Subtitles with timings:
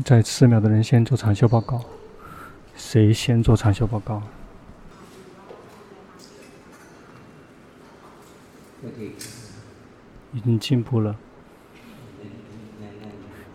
[0.00, 1.84] 在寺庙的人先做长修报告。
[2.74, 4.22] 谁先做长修报告？
[10.32, 11.14] 已经进步了，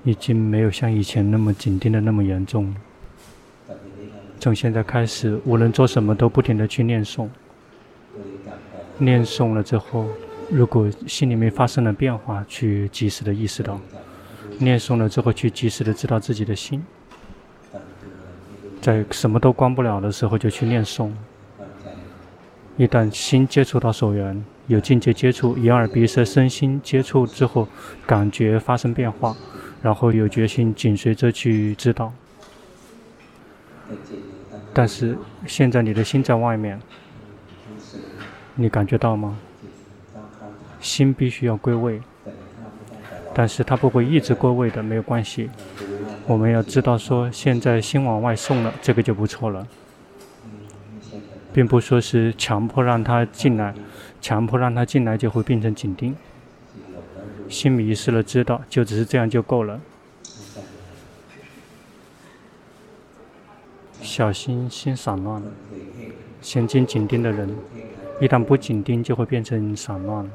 [0.03, 2.75] 已经没有像以前那么紧盯的那么严重。
[4.39, 7.27] 从现在开始，无论做什么都不停的去念诵。
[8.99, 10.07] 念诵了之后，
[10.51, 13.81] 如果心里面发生了变化，去及时的意识到。
[14.59, 16.83] 念诵了之后，去及时的知道自己的心。
[18.81, 21.11] 在什么都关不了的时候，就去念诵。
[22.77, 27.67] 一旦心接触到所缘，有境界接触，眼耳鼻舌身心接触之后，
[28.05, 29.35] 感觉发生变化，
[29.81, 32.13] 然后有决心紧随着去知道。
[34.73, 35.17] 但是
[35.47, 36.79] 现在你的心在外面，
[38.55, 39.37] 你感觉到吗？
[40.79, 41.99] 心必须要归位，
[43.37, 45.47] 但是它不会一直归位的，没有关系。
[46.25, 49.67] 我们要知道说，现在心往外送了，这个就不错了。
[51.53, 53.75] 并不说是强迫让他进来，
[54.19, 56.15] 强迫让他进来就会变成紧盯。
[57.47, 59.79] 心迷失了，知道就只是这样就够了。
[64.01, 65.43] 小心心散乱，
[66.41, 67.55] 先经紧盯的人，
[68.19, 70.27] 一旦不紧盯就会变成散乱。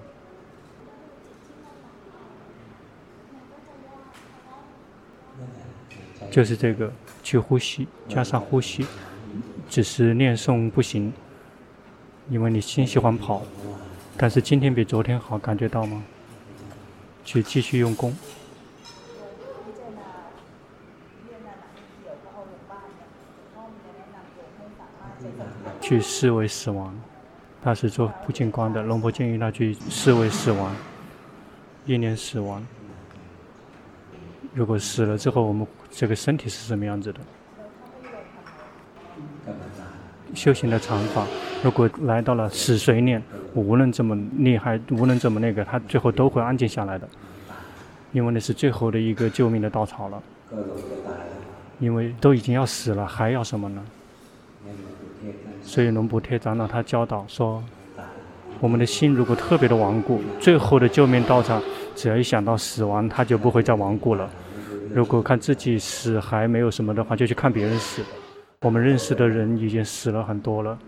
[6.32, 6.90] 就是这个，
[7.22, 8.86] 去呼吸，加上呼吸。
[9.68, 11.12] 只是念诵不行，
[12.30, 13.42] 因为你心喜欢跑，
[14.16, 16.02] 但是今天比昨天好，感觉到吗？
[17.22, 18.14] 去继续用功。
[25.82, 26.94] 去视为死亡，
[27.62, 30.74] 他是做不净观的，龙婆建议他去视为死亡，
[31.84, 32.66] 一念死亡。
[34.54, 37.20] 如果死了之后，我们这个身体是什么样子的？
[40.34, 41.26] 修行的长法，
[41.62, 43.22] 如果来到了死随念，
[43.54, 47.06] 无论怎么厉害，无论怎么那个，他最后都会安静下来的，
[48.12, 50.22] 因为那是最后的一个救命的稻草了。
[51.78, 53.84] 因为都已经要死了，还要什么呢？
[55.62, 57.62] 所以龙布贴长老他教导说，
[58.60, 61.60] 我们的心如果特别的顽固，最后的救命稻草，
[61.94, 64.30] 只要一想到死亡，他就不会再顽固了。
[64.90, 68.02] 如果看自己死还没有什么的话，就去看别人死。
[68.60, 70.78] 我们认识的人已经死了很多了，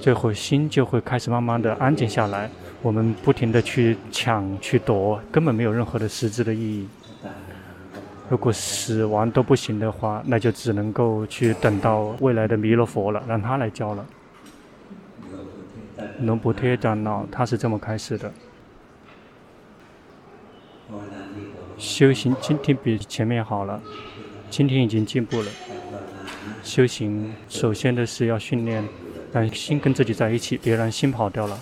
[0.00, 2.50] 最后心就会开始慢慢的安静下来。
[2.82, 6.88] 我们不停的去抢去夺，根本没有任何的实质的意义。
[8.28, 14.04] 如果死亡都不行的话，那就只能够去等到未来的弥勒佛了，让他来教了。
[16.22, 18.32] 龙补特长老他是这么开始的。
[21.78, 23.80] 修行今天比前面好了，
[24.50, 25.48] 今天已经进步了。
[26.62, 28.84] 修行首先的是要训练，
[29.32, 31.58] 让心跟自己在一起，别让心跑掉了。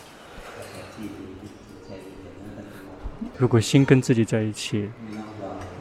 [3.39, 4.91] 如果心跟自己在一起，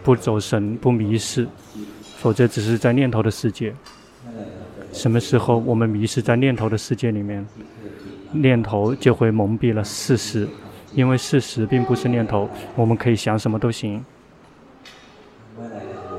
[0.04, 1.46] 不走神，不迷失，
[2.18, 3.74] 否则只是在念头的世界。
[4.94, 7.46] 什么时候我们迷失在念头的世界里面，
[8.32, 10.48] 念头就会蒙蔽了事实，
[10.94, 14.04] 因为事实并不是念头，我们可以想什么都行。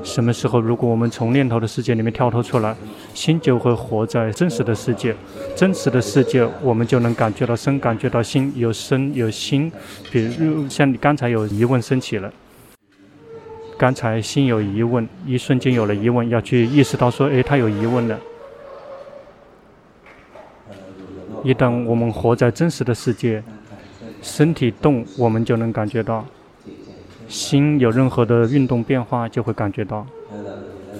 [0.03, 2.75] 什么时候，如果我们从念头的世界里面跳脱出来，
[3.13, 5.15] 心就会活在真实的世界。
[5.55, 9.71] 真实的世界，我们就能感觉到身，感觉到心，有身有心。
[10.11, 12.33] 比如像你刚才有疑问升起了，
[13.77, 18.19] 刚才心有疑问，一瞬间有了疑问，要去意识到说，哎，他有疑问了。
[21.43, 23.43] 一旦我们活在真实的世界，
[24.23, 26.25] 身体动，我们就能感觉到。
[27.31, 30.05] 心有任何的运动变化，就会感觉到，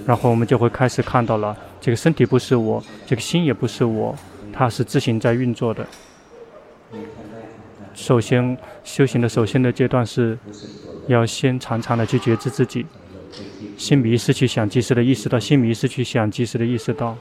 [0.06, 4.16] 然后我们就会开始看到了，这个身体不是我，这个心也不是我，
[4.54, 5.86] 它是自行在运作的。
[7.94, 10.38] 首先，修行的首先的阶段是，
[11.08, 12.86] 要先常常的去觉知自己，
[13.78, 17.18] 心迷失去想，及时的意识到，心迷失去想，及时的意识到。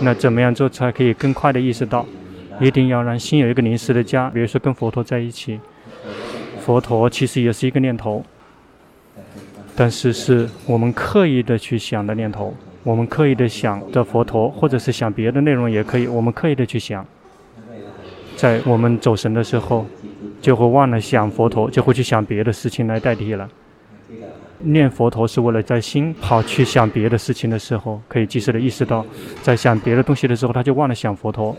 [0.00, 2.04] 那怎么样做才可以更快的意识到？
[2.60, 5.60] 一定要让心有一个临时的家，比如说跟佛陀在一起。
[6.66, 8.24] 佛陀其实也是一个念头，
[9.76, 12.52] 但是是我们刻意的去想的念头，
[12.82, 17.06] 我们刻意的想的佛陀，或者是想别的内容也可以，我们刻意的去想，
[18.34, 19.86] 在我们走神的时候，
[20.42, 23.48] 就会忘了想佛陀，就会去想别的事情来代替了。
[24.58, 29.06] 念佛陀是为了在心跑去想别的事情的时候，可以及时的意识到，
[29.40, 31.56] 在想别的东西的时候，他就忘了想佛陀，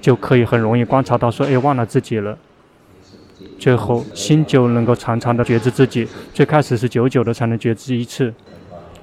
[0.00, 2.36] 就可以很容易观察到说，哎，忘了自己了。
[3.64, 6.06] 最后心就能够常常的觉知自己。
[6.34, 8.30] 最开始是久久的才能觉知一次，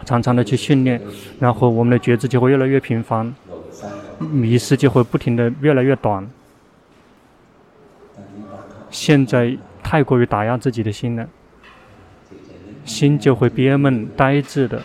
[0.06, 1.02] 常常的去训练，
[1.40, 3.34] 然后我们的觉知就会越来越频繁，
[4.20, 6.30] 迷失就会不停的越来越短。
[8.92, 11.28] 现在太过于打压自己的心了，
[12.86, 14.84] 心就会憋闷、呆滞的。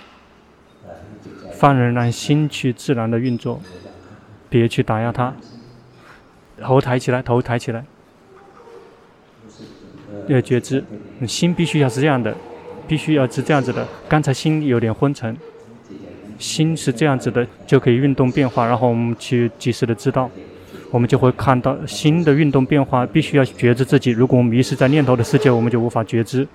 [1.52, 3.61] 放任让心去自然的运作，
[4.49, 5.34] 别去打压它。
[6.62, 7.84] 头抬起来，头抬起来。
[10.28, 10.82] 要觉知，
[11.26, 12.34] 心必须要是这样的，
[12.87, 13.87] 必须要是这样子的。
[14.08, 15.37] 刚才心有点昏沉，
[16.38, 20.31] 心是这样子的，就可以运动变化，然后我们去及时的知道，
[20.90, 23.06] 我们就会看到新的运动变化。
[23.06, 26.46] 必须要觉知自己，如果我们迷失在念头的世界，我们就无法觉知。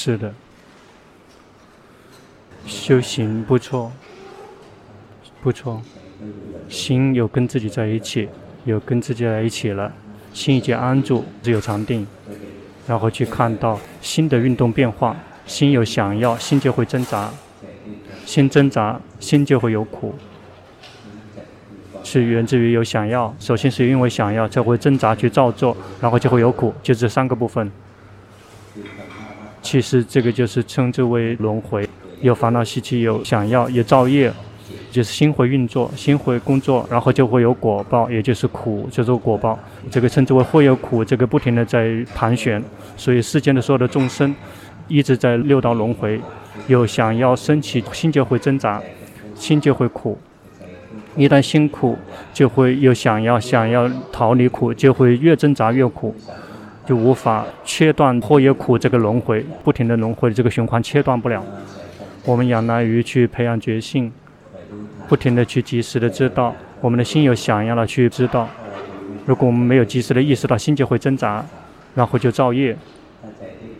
[0.00, 0.32] 是的，
[2.64, 3.90] 修行不错，
[5.42, 5.82] 不错，
[6.68, 8.28] 心有跟自己在一起，
[8.64, 9.92] 有跟自己在一起了，
[10.32, 12.06] 心已经安住，只有禅定，
[12.86, 15.16] 然后去看到心的运动变化，
[15.46, 17.32] 心有想要，心就会挣扎，
[18.24, 20.14] 心挣扎，心就会有苦，
[22.04, 27.68] 是源自于有想要，首先是因为想要，才会挣扎去造作，然后就会有苦，就这三个部分。
[29.70, 31.86] 其实这个就是称之为轮回，
[32.22, 34.32] 有烦恼习气，有想要，有造业，
[34.90, 39.58] 就是心会运作，心会工作，然后就会有果报，也就是苦，就是果报。
[39.90, 42.64] 这个称之为会有苦，这个不停地在盘旋。
[42.96, 44.34] 所以世间的所有的众生
[44.88, 46.18] 一直在六道轮回，
[46.66, 48.80] 有想要升起，心就会挣扎，
[49.34, 50.18] 心就会苦。
[51.14, 51.94] 一旦心苦，
[52.32, 56.16] 就会有想要，想要逃离苦，就会越挣扎越苦。
[56.88, 61.44] 就无法切断或有苦这个轮回，不停的轮回这个循环切断不了。
[62.24, 64.10] 我们仰赖于去培养觉性，
[65.06, 68.48] 不停的去及时的知道，我们的心有想要的去知道。
[69.26, 71.44] 如果我们没有及时的意识到，心就会挣扎，
[71.94, 72.74] 然后就造业。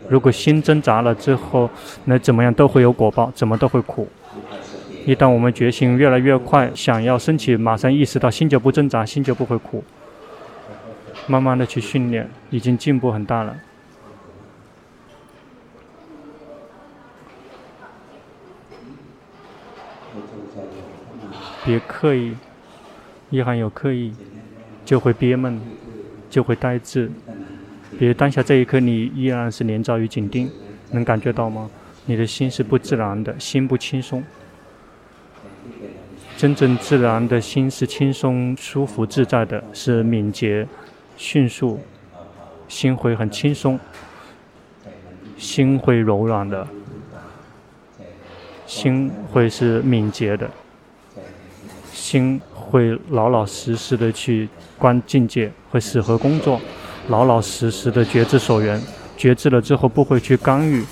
[0.07, 1.67] 如果心挣扎了之后，
[2.05, 4.07] 那怎么样都会有果报，怎么都会苦。
[5.07, 9.83] 一旦我们觉性越来越快，想要升起，马上意识到，心就不挣扎，心就不会苦。
[11.29, 13.55] 慢慢的去训练，已经进步很大了。
[21.63, 22.35] 别刻意，
[23.29, 24.11] 一旦有刻意，
[24.83, 25.61] 就会憋闷，
[26.27, 27.11] 就会呆滞。
[27.99, 30.49] 比如当下这一刻，你依然是连照于紧盯，
[30.89, 31.69] 能感觉到吗？
[32.05, 34.23] 你的心是不自然的，心不轻松。
[36.35, 40.67] 真正自然的心是轻松、舒服、自在的，是敏捷。
[41.19, 41.77] 迅速，
[42.69, 43.77] 心会很轻松，
[45.37, 46.65] 心会柔软的，
[48.65, 50.49] 心会是敏捷的，
[51.91, 56.59] 心会老老实实的去观境界，会适合工作，
[57.09, 58.81] 老老实实的觉知所缘，
[59.17, 60.85] 觉知了之后不会去干预，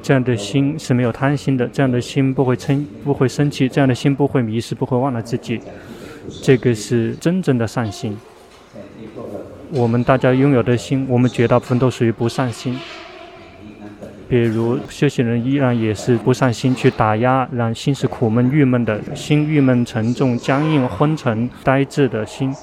[0.00, 5.60] 这样的心是没有贪心的，这样的心不会嗔，不会生气，这样的心不会迷失，不会忘了自己。
[6.42, 8.16] 这个是真正的善心。
[9.72, 12.78] 我们大家拥有的心，我们绝大部分都属于不善心。
[14.28, 22.54] 比如修行人依然也是不善心去打压，让心是苦闷、郁闷的心，郁闷沉重、僵硬、昏沉、呆滞的心，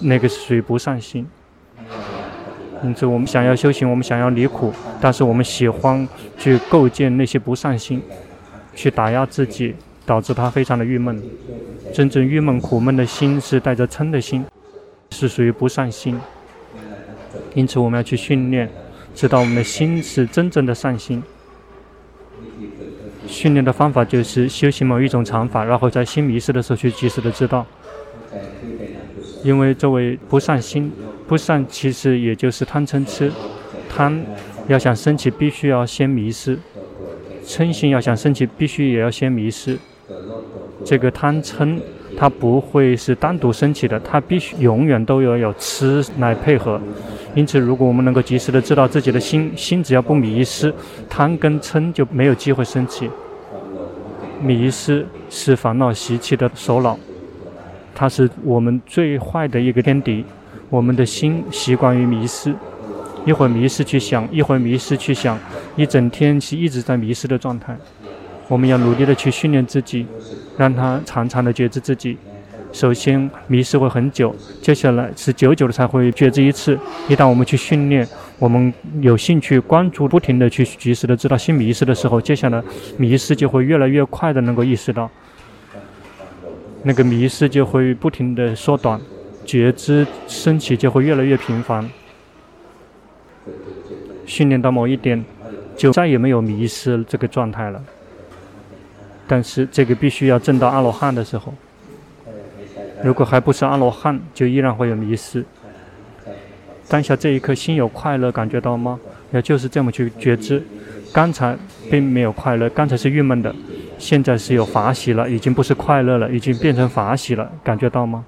[0.00, 1.26] 那个是属于不善心。
[2.82, 8.02] 因此，我们想要修行，我们想要离苦，但是我们喜欢去构建那些不善心，
[8.74, 9.76] 去打压自己。
[10.04, 11.22] 导致他非常的郁闷，
[11.92, 14.44] 真正郁闷苦闷的心是带着嗔的心，
[15.10, 16.18] 是属于不善心。
[17.54, 18.68] 因此我们要去训练，
[19.14, 21.22] 知道我们的心是真正的善心。
[23.26, 27.64] 训练的方法就是修行某一种禅法，然后在心迷失的时候去及时的知道。
[29.44, 30.92] 因为作为不善心，
[31.26, 33.32] 不善其实也就是贪嗔痴，
[33.88, 34.24] 贪
[34.68, 36.56] 要想升起，必须要先迷失；
[37.44, 39.78] 嗔心要想升起，必须也要先迷失。
[40.84, 41.78] 这个贪嗔，
[42.16, 46.80] 它不会是单独升起的，它必须永远都要有痴来配合。
[47.34, 50.72] 因此，如果我们能够及时的知道自己的心，心只要不迷失，
[51.08, 53.08] 贪跟嗔就没有机会升起。
[54.42, 56.98] 迷失是烦恼习气的首脑，
[57.94, 60.24] 它是我们最坏的一个天敌。
[60.68, 62.54] 我们的心习惯于迷失，
[63.24, 65.38] 一会儿迷失去想，一会儿迷失去想，
[65.76, 67.76] 一整天是一直在迷失的状态。
[68.52, 70.06] 我们要努力的去训练自己，
[70.58, 72.18] 让他常常的觉知自己，
[72.70, 76.78] 首先迷失会很久，接下来是久久的才会觉知一次。
[77.08, 78.06] 一旦我们去训练，
[78.38, 82.62] 我们有兴趣关注，不停的去及时的知道心迷失的时候，接下来
[82.98, 85.10] 迷失就会越来越快的能够意识到，
[86.82, 89.00] 那个迷失就会不停的缩短，
[89.46, 91.88] 觉知升起就会越来越频繁。
[94.26, 95.24] 训练到某一点，
[95.74, 97.82] 就再也没有迷失这个状态了。
[99.26, 101.52] 但是这个必须要证到阿罗汉的时候。
[103.02, 105.44] 如果还不是阿罗汉，就依然会有迷失。
[106.88, 109.00] 当下这一刻，心有快乐，感觉到吗？
[109.32, 110.62] 也就是这么去觉知。
[111.12, 111.56] 刚才
[111.90, 113.54] 并没有快乐，刚才是郁闷的，
[113.98, 118.24] 现在是有法喜了，已经不是快乐了，已经变成法喜了，感觉到吗？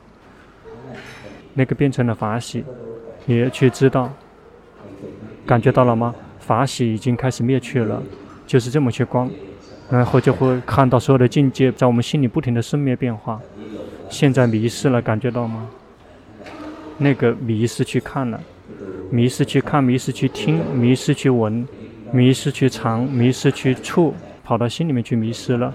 [1.55, 2.65] 那个变成了法喜，
[3.27, 4.13] 也去知道，
[5.47, 6.15] 感觉到了吗？
[6.41, 8.03] 法喜已经开始灭去了，
[8.47, 9.31] 就是这么去观，
[9.91, 13.41] 然后就会看到所有的境界在我们心里不停的生灭变化。
[14.09, 15.69] 现在迷失了，感觉到吗？
[16.99, 18.41] 那个迷失去看了，
[19.11, 21.67] 迷失去看，迷失去听，迷失去闻，
[22.12, 24.14] 迷失去尝，迷失去触，
[24.45, 25.75] 跑到心里面去迷失了，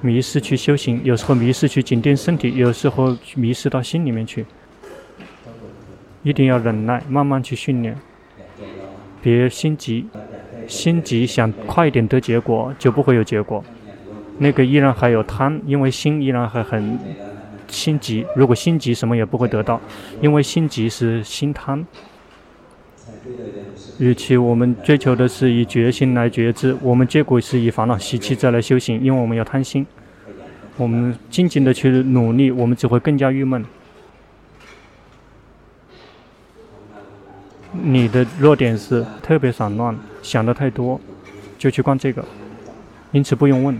[0.00, 4.46] 迷失去修行，有时候迷失去紧盯身体，有时候迷失到心里面去。
[6.22, 7.94] 一定要忍耐，慢慢去训练，
[9.20, 10.06] 别心急，
[10.66, 13.62] 心急想快一点得结果，就不会有结果。
[14.38, 16.98] 那个依然还有贪，因为心依然还很。
[17.66, 19.80] 心急，如果心急，什么也不会得到，
[20.20, 21.84] 因为心急是心贪。
[23.98, 29.84] 与其我们追求的是以决心来觉知，我们结果是以烦恼习气再来修行，因为我们要贪心。
[30.76, 33.64] 我们静静的去努力，我们只会更加郁闷。
[37.82, 41.00] 你的弱点是特别散乱，想得太多，
[41.58, 42.24] 就去逛这个，
[43.12, 43.78] 因此不用问。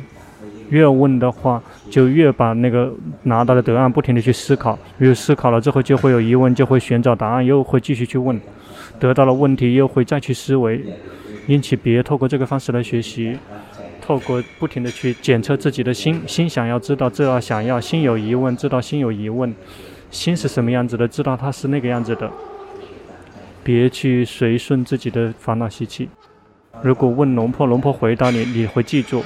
[0.70, 2.92] 越问的话，就越把那个
[3.24, 8.40] 拿到的答案不停地去思考，越思考了之后就会有疑问，就会寻找答案，又会继续去问，
[8.98, 10.82] 得到了问题又会再去思维，
[11.46, 13.36] 因此别透过这个方式来学习，
[14.00, 19.54] 透过不停地去检测自己的心，心想要知道，知道想要，心有疑问，知道心有疑问，
[20.10, 22.28] 心是什么样子的，知道它是那个样子的，
[23.64, 26.08] 别去随顺自己的烦恼习气。
[26.82, 29.24] 如果问龙婆，龙婆回答你，你会记住。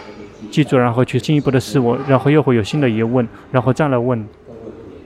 [0.52, 4.24] 记住，然后去进一步的试问，然后又会有新的疑问，然后再来问，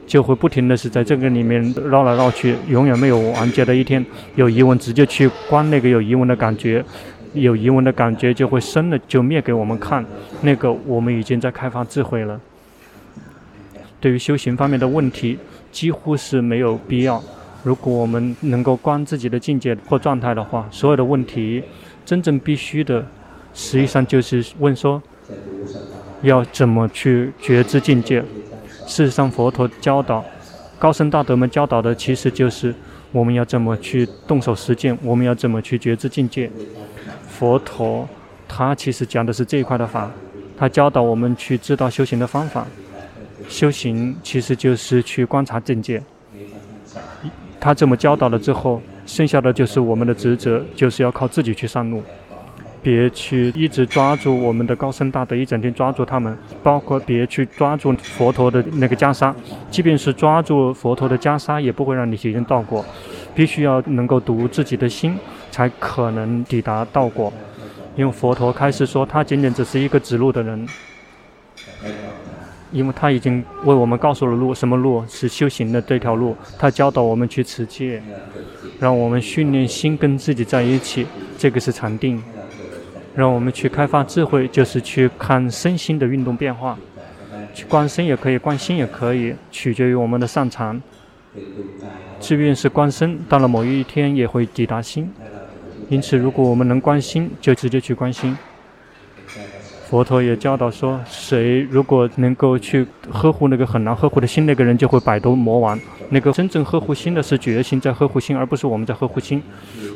[0.07, 4.05] 就会不停的是在这个里面绕来绕去，永远没有完结的一天。
[4.35, 6.85] 有疑问直接去观那个有疑问的感觉，
[7.33, 10.05] 有疑问的感觉就会生了就灭给我们看，
[10.43, 12.39] 那个我们已经在开发智慧了。
[13.99, 15.39] 对于修行方面的问题，
[15.71, 17.23] 几乎是没有必要。
[17.62, 21.62] 如果我们能够观自己的境界或状态的话，所有的问题
[22.04, 23.07] 真正必须的，
[23.54, 25.02] 实际上就是问说。
[26.23, 28.21] 要怎么去觉知境界？
[28.87, 30.25] 事实上，佛陀教导
[30.78, 32.73] 高僧大德们教导的，其实就是
[33.11, 36.49] 我们要怎么去动手实践，我们要怎么去觉知境界。
[37.28, 38.09] 佛陀
[38.47, 40.09] 他其实讲的是这一块的法，
[40.57, 42.64] 他教导我们去知道修行的方法。
[43.49, 46.00] 修行其实就是去观察境界。
[47.62, 52.02] 他这么教导了之后，剩下的就是我们的职责，就是要靠自己去上路。
[52.83, 59.33] 别去一直抓住我们的高僧大德，一整天抓住他们，包括别去抓住佛陀的那个袈裟，
[59.71, 62.85] 即便是抓住佛陀的袈裟，也不会让你体验道果。
[63.33, 65.16] 必须要能够读自己的心，
[65.52, 67.33] 才可能抵达道果。
[67.95, 70.66] 因为佛陀开始说，他仅仅只是一个指路的人，
[72.73, 78.02] 因为他已经为我们告诉了路，什么路是修行的这条路，他教导我们去持戒，
[78.81, 81.07] 让我们训练心跟自己在一起，
[81.38, 82.23] 这个是禅定。
[83.14, 86.79] 让我们去开发智慧，就是去看身心的运动变化，
[87.52, 90.81] 去观身也可以，观心也可以，取决于我们的擅长。
[92.19, 95.12] 即便是观身，到了某一天也会抵达心。
[95.91, 98.35] 因此，如果我们能观心，就直接去观心。
[99.93, 105.79] 佛陀也教导说，谁如果能够去呵护那个很难呵护的心，那个人就会摆脱魔王。
[106.09, 109.43] 那个真正呵护心的是觉心在呵护心，而不是我们在呵护心。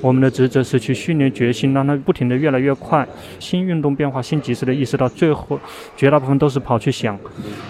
[0.03, 5.59] 我们的职责是去训练觉心，让它不停地越来越快，心运动变化，心及时的意识到，最后
[5.97, 7.19] 绝大部分都是跑去想，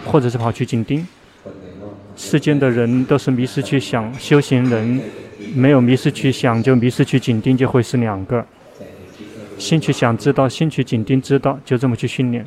[0.04, 1.06] 或者是跑去紧盯。
[2.16, 5.00] 世间的人都是迷失去想，修行人
[5.54, 8.45] 没有迷失去想，就迷失去紧盯，就会是两个。
[9.58, 12.46] 心去想知道，心去紧盯知道，就这么去训练。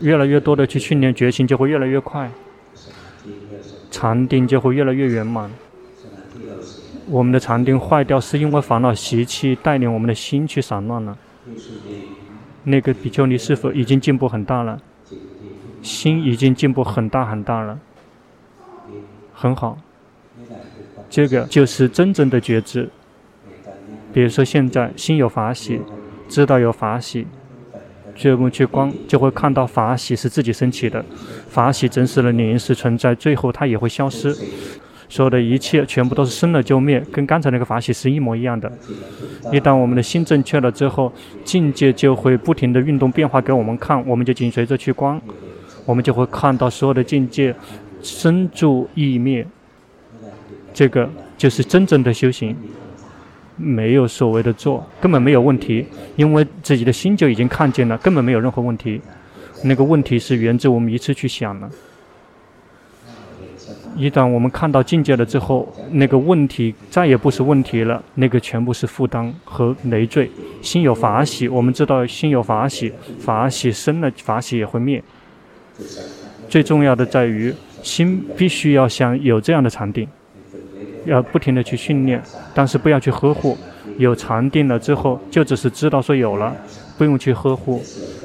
[0.00, 2.30] 越来越多的去训练觉心，就会越来越快，
[3.90, 5.50] 禅定就会越来越圆满。
[7.06, 11.18] 我们的禅定坏掉，是因为烦恼习气带领我们的心去散乱了。
[12.64, 14.80] 那个比丘尼是否已经进步很大了？
[15.82, 17.78] 心已经进步很大很大了。
[19.34, 19.76] 很好。
[21.08, 22.88] 这个就是真正的觉知。
[24.12, 25.80] 比如说，现在心有法喜，
[26.28, 27.26] 知道有法喜，
[28.14, 31.04] 觉悟去观，就会看到法喜是自己升起的，
[31.48, 34.36] 法喜真实的临时存在，最后它也会消失。
[35.08, 38.70] 所有的一切全部都是生了就灭，跟刚才那个法喜是一模一样的。
[39.50, 41.12] 一旦我们的心正确了之后，
[41.44, 45.20] 境界就会不停地运动变化给我们看，我们就紧随着去观，
[45.84, 47.52] 我们就会看到所有的境界
[48.02, 49.44] 生住异灭。
[50.72, 52.56] 这个就是真正的修行，
[53.60, 55.84] 没有所谓的做，根本没有问题，
[56.16, 59.00] 因为自己的心就已经看见了，根本没有任何问题。
[59.62, 61.70] 那个问题是源自我们一次去想了。
[63.96, 70.30] 一旦我们看到境界了之后，那个问题再也不是问题了，那个全部是负担和累赘。
[70.62, 75.02] 心有法喜，我们知道心有法喜，法喜生了，法喜也会灭。
[76.48, 77.52] 最重要的在于
[77.82, 80.08] 心必须要像有这样的禅定，
[81.04, 82.22] 要不停地去训练，
[82.54, 83.56] 但是不要去呵护。
[83.98, 86.54] 有禅定了之后，就只是知道说有了，
[86.96, 87.82] 不用去呵护。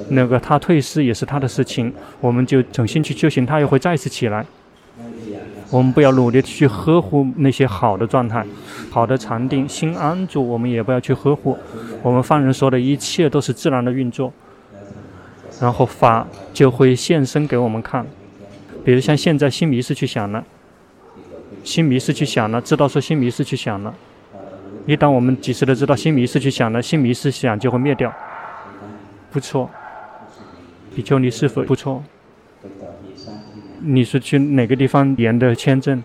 [0.10, 4.46] 那个他退失也是他的事情，我们就重新去修行，他又会再次起来。
[5.72, 8.46] 我们不要努力去呵护那些好的状态，
[8.90, 11.58] 好的禅定，心安住，我们也不要去呵护。
[12.04, 14.32] 我们犯人说的一切都是自然的运作，
[15.60, 18.06] 然后法就会现身给我们看。
[18.86, 20.46] 比如像现在心迷失去想了，
[21.66, 23.94] 心迷失去想了，知道说心迷失去想了。
[24.86, 28.14] 一旦我们及时的知道心迷失去想了，心迷失想就会灭掉。
[29.32, 29.70] 不错，
[30.96, 32.04] 比丘尼是否不错？
[33.80, 36.04] 你是去哪个地方延的签证？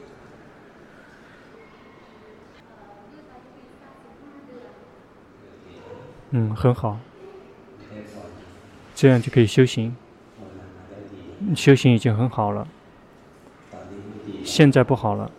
[6.30, 6.98] 嗯，很好，
[8.94, 9.94] 这样就可以修行。
[11.54, 12.66] 修行已经很好了，
[14.44, 15.30] 现在不好了，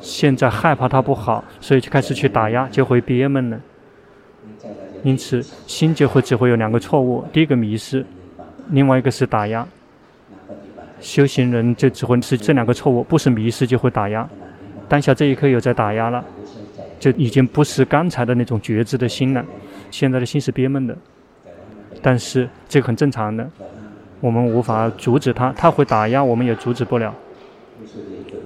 [0.00, 3.60] 现在害怕它不好，所以就开始去打压，就会憋闷了。
[5.02, 8.04] 因此，心就会只会有两个错误：第一个迷失，
[8.70, 9.66] 另外一个是打压。
[11.00, 14.28] 修行人就只会是这两个错误，不是迷失就会打压。
[14.88, 16.22] 当下这一刻又在打压了，
[16.98, 19.44] 就已经不是刚才的那种觉知的心了。
[19.90, 20.96] 现在的心是憋闷的，
[22.02, 23.48] 但是这很正常的，
[24.20, 27.14] 我们无法阻止他，他会打压，我们也阻止不了。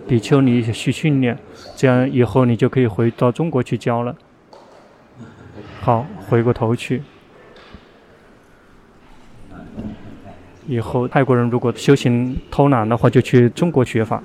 [0.06, 1.38] 比丘尼去训练，
[1.76, 4.16] 这样以后你就可以回到中国去教了。
[5.80, 7.02] 好，回过头去。
[10.66, 14.22] 以后泰国人如果修行偷懒的话，就去中国学法。